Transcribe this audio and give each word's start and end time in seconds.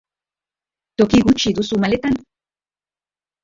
Toki 1.03 1.21
gutxi 1.29 1.55
duzu 1.59 1.81
maletan? 1.87 2.21